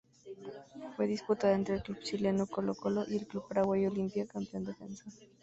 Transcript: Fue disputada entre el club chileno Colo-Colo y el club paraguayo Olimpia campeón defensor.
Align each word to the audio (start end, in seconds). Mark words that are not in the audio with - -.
Fue 0.95 1.05
disputada 1.05 1.53
entre 1.53 1.75
el 1.75 1.83
club 1.83 1.99
chileno 1.99 2.47
Colo-Colo 2.47 3.05
y 3.07 3.17
el 3.17 3.27
club 3.27 3.47
paraguayo 3.47 3.91
Olimpia 3.91 4.25
campeón 4.25 4.65
defensor. 4.65 5.13